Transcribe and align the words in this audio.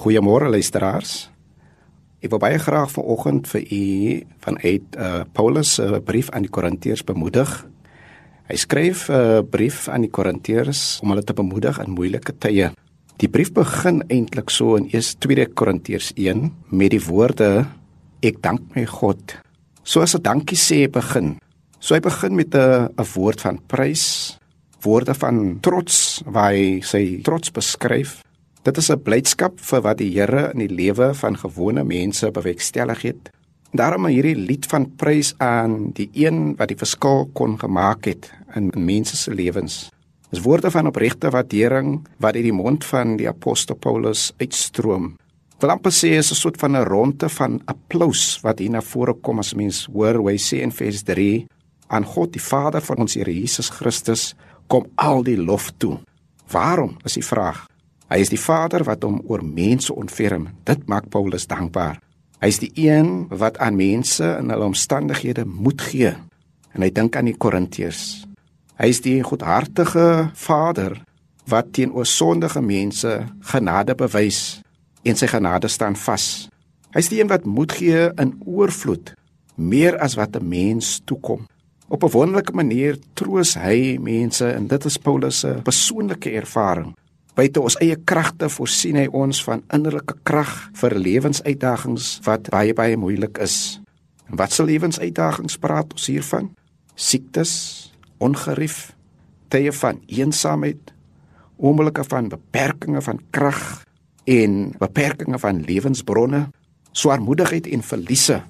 Goeiemôre 0.00 0.48
luisteraars. 0.48 1.28
Ek 2.24 2.30
wil 2.32 2.40
baie 2.40 2.56
graag 2.56 2.88
vanoggend 2.94 3.48
vir 3.50 3.64
u 3.68 3.82
vanuit 4.40 4.96
uh, 4.96 5.24
Paulus 5.36 5.74
se 5.76 5.84
uh, 5.84 6.00
brief 6.00 6.30
aan 6.32 6.46
die 6.46 6.52
Korintiërs 6.52 7.04
bemoedig. 7.04 7.50
Hy 8.48 8.56
skryf 8.56 9.10
'n 9.10 9.12
uh, 9.12 9.42
brief 9.44 9.88
aan 9.92 10.06
die 10.06 10.10
Korintiërs 10.10 11.02
om 11.02 11.12
hulle 11.12 11.24
te 11.26 11.36
bemoedig 11.36 11.76
in 11.82 11.92
moeilike 11.92 12.32
tye. 12.38 12.70
Die 13.20 13.28
brief 13.28 13.52
begin 13.52 14.00
eintlik 14.08 14.50
so 14.50 14.76
in 14.80 14.88
1 14.88 15.20
2 15.20 15.52
Korintiërs 15.52 16.12
1 16.16 16.50
met 16.70 16.90
die 16.90 17.04
woorde 17.04 17.66
ek 18.22 18.40
dank 18.40 18.74
my 18.74 18.86
God. 18.86 19.36
So 19.84 20.00
as 20.00 20.14
'n 20.16 20.22
dankie 20.22 20.56
sê 20.58 20.88
begin. 20.88 21.36
So 21.80 21.94
hy 21.94 22.00
begin 22.00 22.34
met 22.34 22.54
'n 22.54 22.88
'n 22.96 23.06
woord 23.14 23.40
van 23.40 23.60
prys, 23.66 24.38
woorde 24.80 25.14
van 25.14 25.60
trots 25.60 26.22
waar 26.24 26.52
hy 26.52 26.80
sy 26.80 27.20
trots 27.22 27.50
beskryf 27.50 28.22
Dit 28.62 28.76
is 28.76 28.90
'n 28.90 29.02
blydskap 29.02 29.58
vir 29.60 29.80
wat 29.82 29.98
die 29.98 30.12
Here 30.14 30.52
in 30.52 30.58
die 30.58 30.74
lewe 30.74 31.14
van 31.14 31.36
gewone 31.36 31.84
mense 31.84 32.30
bewerkstellig 32.30 33.02
het. 33.02 33.30
Daarom 33.72 34.06
hierdie 34.06 34.36
lied 34.36 34.66
van 34.66 34.94
prys 34.96 35.34
aan 35.38 35.90
die 35.92 36.10
een 36.12 36.54
wat 36.56 36.68
die 36.68 36.76
verskil 36.76 37.30
kon 37.32 37.58
gemaak 37.58 38.04
het 38.04 38.30
in 38.54 38.70
mense 38.74 39.16
se 39.16 39.34
lewens. 39.34 39.90
Dis 40.30 40.42
woorde 40.42 40.70
van 40.70 40.86
opregte 40.86 41.30
waardering 41.30 42.06
wat 42.18 42.34
uit 42.34 42.44
die 42.44 42.52
mond 42.52 42.84
van 42.84 43.16
die 43.16 43.28
apostel 43.28 43.74
Paulus 43.74 44.32
uitstroom. 44.38 45.16
Verlampe 45.58 45.90
sê 45.90 46.14
is 46.16 46.30
'n 46.30 46.34
soort 46.34 46.56
van 46.56 46.76
'n 46.76 46.84
ronde 46.84 47.28
van 47.28 47.60
applous 47.64 48.40
wat 48.42 48.58
hier 48.58 48.70
na 48.70 48.80
vore 48.80 49.14
kom 49.14 49.38
as 49.38 49.54
mens 49.54 49.88
hoor 49.92 50.14
hoe 50.14 50.30
hy 50.30 50.38
sê 50.38 50.62
in 50.62 50.72
vers 50.72 51.02
3 51.02 51.46
aan 51.88 52.04
God 52.04 52.32
die 52.32 52.42
Vader 52.42 52.80
van 52.80 52.96
ons 52.96 53.14
Here 53.14 53.32
Jesus 53.40 53.68
Christus 53.70 54.34
kom 54.68 54.86
al 54.94 55.22
die 55.22 55.38
lof 55.38 55.70
toe. 55.76 55.98
Waarom 56.50 56.96
is 57.04 57.14
die 57.14 57.24
vraag? 57.24 57.71
Hy 58.12 58.18
is 58.20 58.28
die 58.28 58.40
Vader 58.40 58.82
wat 58.84 59.06
hom 59.06 59.22
oor 59.24 59.40
mense 59.40 59.88
ontferm. 59.96 60.50
Dit 60.68 60.82
maak 60.84 61.06
Paulus 61.08 61.46
dankbaar. 61.48 61.96
Hy 62.44 62.50
is 62.52 62.58
die 62.60 62.68
een 62.76 63.30
wat 63.40 63.56
aan 63.56 63.78
mense 63.78 64.26
in 64.36 64.52
hulle 64.52 64.68
omstandighede 64.68 65.46
moed 65.48 65.80
gee. 65.80 66.12
En 66.76 66.84
hy 66.84 66.90
dink 66.92 67.16
aan 67.16 67.30
die 67.30 67.38
Korintiërs. 67.40 68.26
Hy 68.76 68.90
is 68.92 69.00
die 69.00 69.16
goedhartige 69.24 70.28
Vader 70.36 70.98
wat 71.48 71.72
teenoor 71.72 72.04
sondige 72.04 72.60
mense 72.60 73.16
genade 73.48 73.96
bewys 73.96 74.60
en 75.08 75.16
sy 75.16 75.32
genade 75.32 75.72
staan 75.72 75.96
vas. 75.96 76.50
Hy 76.92 77.00
is 77.00 77.08
die 77.08 77.22
een 77.22 77.32
wat 77.32 77.48
moed 77.48 77.72
gee 77.80 78.10
in 78.20 78.36
oorvloed, 78.44 79.14
meer 79.56 79.96
as 80.04 80.20
wat 80.20 80.36
'n 80.36 80.48
mens 80.48 81.00
toekom. 81.08 81.48
Op 81.88 82.04
'n 82.04 82.12
wonderlike 82.12 82.52
manier 82.52 82.98
troos 83.14 83.54
hy 83.54 83.96
mense 84.00 84.44
en 84.52 84.66
dit 84.66 84.84
is 84.84 84.98
Paulus 84.98 85.38
se 85.38 85.60
persoonlike 85.64 86.30
ervaring. 86.30 86.92
Buite 87.32 87.62
ons 87.64 87.78
eie 87.80 87.96
kragte 87.96 88.50
voorsien 88.52 88.98
hy 89.00 89.06
ons 89.16 89.38
van 89.46 89.62
innerlike 89.72 90.18
krag 90.28 90.50
vir 90.76 90.92
lewensuitdagings 91.00 92.18
wat 92.26 92.50
baie 92.52 92.74
baie 92.76 92.98
moeilik 93.00 93.40
is. 93.40 93.78
En 94.28 94.36
wat 94.36 94.52
se 94.52 94.66
lewensuitdagings 94.68 95.56
praat 95.62 95.94
ons 95.96 96.10
hiervan? 96.12 96.50
Siektes, 96.92 97.54
ongerief, 98.20 98.90
tye 99.48 99.72
van 99.72 100.02
eensaamheid, 100.12 100.92
oomblikke 101.56 102.04
van 102.04 102.28
beperkings 102.28 103.08
van 103.08 103.22
krag 103.32 103.62
en 104.28 104.74
beperkings 104.76 105.40
van 105.40 105.64
lewensbronne, 105.64 106.42
swaarmoedigheid 106.92 107.70
en 107.72 107.86
verliese, 107.86 108.42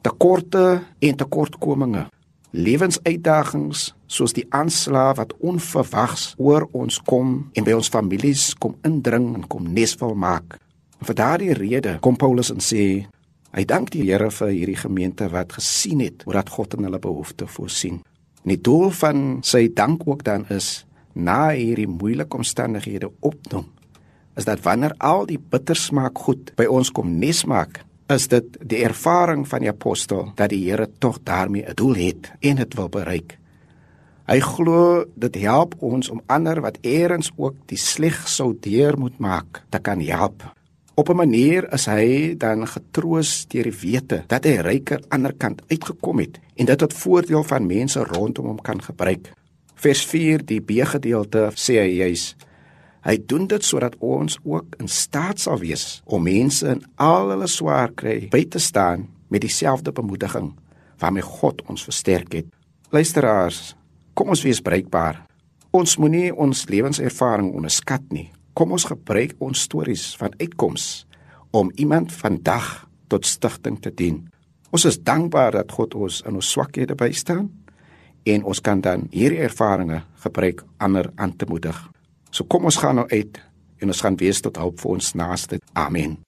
tekorte 0.00 0.64
en 0.80 1.20
tekortkominge 1.20 2.06
lewensuitdagings 2.50 3.90
soos 4.10 4.34
die 4.34 4.46
aanslag 4.50 5.16
wat 5.20 5.34
onverwags 5.38 6.34
oor 6.38 6.66
ons 6.74 6.98
kom 7.06 7.50
en 7.54 7.66
by 7.66 7.76
ons 7.78 7.90
families 7.92 8.50
kom 8.58 8.74
indring 8.86 9.32
en 9.38 9.46
kom 9.50 9.70
nesval 9.70 10.16
maak. 10.18 10.58
En 10.98 11.08
vir 11.08 11.18
daardie 11.20 11.54
rede 11.54 11.96
kom 12.02 12.18
Paulus 12.18 12.50
en 12.50 12.62
sê 12.64 12.84
hy 13.50 13.64
dank 13.66 13.92
die 13.94 14.04
Here 14.06 14.30
vir 14.34 14.52
hierdie 14.54 14.78
gemeente 14.78 15.30
wat 15.30 15.56
gesien 15.58 16.02
het 16.02 16.26
hoe 16.26 16.34
dat 16.34 16.50
God 16.50 16.74
in 16.78 16.86
hulle 16.86 17.00
behoeftes 17.02 17.50
voorsien. 17.50 18.00
En 18.44 18.54
die 18.54 18.60
doel 18.60 18.90
van 18.98 19.40
sy 19.46 19.68
dank 19.74 20.06
ook 20.06 20.24
dan 20.26 20.46
is 20.50 20.84
na 21.14 21.50
hierdie 21.50 21.88
moeilike 21.90 22.36
omstandighede 22.36 23.10
opnoem 23.20 23.68
is 24.38 24.46
dat 24.46 24.62
wanneer 24.62 24.94
al 24.98 25.26
die 25.26 25.38
bittersmaak 25.38 26.18
goed 26.18 26.52
by 26.56 26.66
ons 26.70 26.92
kom 26.94 27.18
nesmaak 27.18 27.82
is 28.10 28.28
dit 28.28 28.56
die 28.60 28.82
ervaring 28.84 29.46
van 29.48 29.64
die 29.64 29.70
apostel 29.70 30.32
dat 30.36 30.50
die 30.50 30.64
Here 30.66 30.88
tog 30.98 31.18
daarmee 31.22 31.64
'n 31.66 31.74
doel 31.74 31.94
het 31.94 32.32
en 32.40 32.56
dit 32.56 32.74
wil 32.74 32.88
bereik. 32.88 33.38
Hy 34.26 34.40
glo 34.40 35.04
dit 35.14 35.34
help 35.34 35.74
ons 35.78 36.08
om 36.08 36.22
ander 36.26 36.60
wat 36.60 36.78
eers 36.80 37.32
ook 37.36 37.54
die 37.66 37.78
sleg 37.78 38.28
sou 38.28 38.56
deur 38.60 38.98
moet 38.98 39.18
maak 39.18 39.62
te 39.68 39.78
kan 39.78 40.00
help. 40.00 40.44
Op 40.94 41.08
'n 41.08 41.16
manier 41.16 41.72
is 41.72 41.86
hy 41.86 42.34
dan 42.38 42.66
getroos 42.66 43.46
deur 43.48 43.62
die 43.62 43.78
wete 43.80 44.24
dat 44.26 44.44
hy 44.44 44.60
ryker 44.60 45.02
ander 45.08 45.32
kant 45.32 45.62
uitgekom 45.68 46.18
het 46.18 46.38
en 46.56 46.66
dit 46.66 46.78
tot 46.78 46.94
voordeel 46.94 47.42
van 47.42 47.66
mense 47.66 48.04
rondom 48.04 48.46
hom 48.46 48.60
kan 48.60 48.82
gebruik. 48.82 49.32
Vers 49.74 50.06
4 50.06 50.44
die 50.44 50.60
B 50.60 50.70
gedeelte 50.84 51.50
sê 51.54 51.80
hy 51.80 51.96
juis 51.96 52.36
Hy 53.00 53.16
doen 53.24 53.46
dit 53.48 53.64
sodat 53.64 53.96
ons 54.04 54.36
ook 54.44 54.76
in 54.80 54.88
staat 54.88 55.40
sal 55.40 55.60
wees 55.62 56.02
om 56.04 56.26
mense 56.26 56.66
in 56.68 56.82
al 57.00 57.32
hulle 57.32 57.48
swaar 57.48 57.94
kry 57.96 58.26
by 58.32 58.42
te 58.44 58.60
staan 58.60 59.06
met 59.32 59.40
dieselfde 59.40 59.92
bemoediging 59.96 60.52
waarmee 61.00 61.24
God 61.24 61.62
ons 61.72 61.84
versterk 61.86 62.34
het. 62.36 62.48
Luisteraars, 62.92 63.74
kom 64.14 64.28
ons 64.34 64.42
wees 64.44 64.60
bruikbaar. 64.60 65.22
Ons 65.72 65.96
moenie 65.96 66.28
ons 66.34 66.66
lewenservaring 66.68 67.54
onderskat 67.56 68.04
nie. 68.12 68.28
Kom 68.52 68.74
ons 68.76 68.84
gebruik 68.90 69.36
ons 69.38 69.62
stories 69.64 70.10
van 70.20 70.34
uitkoms 70.36 71.06
om 71.56 71.70
iemand 71.80 72.12
vandag 72.12 72.88
tot 73.08 73.26
stigting 73.26 73.78
te 73.80 73.94
dien. 73.94 74.26
Ons 74.70 74.84
is 74.90 75.00
dankbaar 75.00 75.56
dat 75.56 75.72
God 75.72 75.94
ons 75.94 76.20
in 76.26 76.36
ons 76.36 76.50
swakhede 76.52 76.94
bystaan 76.98 77.48
en 78.28 78.44
ons 78.44 78.60
kan 78.60 78.82
dan 78.84 79.06
hierdie 79.14 79.40
ervarings 79.46 80.04
gebruik 80.20 80.66
ander 80.78 81.08
aan 81.16 81.32
te 81.36 81.48
moedig. 81.48 81.78
So 82.30 82.46
kom 82.46 82.64
ons 82.64 82.78
gaan 82.80 83.00
nou 83.00 83.08
uit 83.10 83.40
en 83.80 83.92
ons 83.92 84.00
gaan 84.00 84.18
wees 84.20 84.40
tot 84.40 84.56
hulp 84.60 84.80
vir 84.80 84.96
ons 84.96 85.14
naaste. 85.18 85.58
Amen. 85.72 86.18